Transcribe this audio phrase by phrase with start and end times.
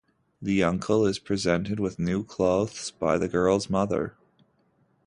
[0.41, 4.15] The uncle is presented with new cloths by the girl's mother.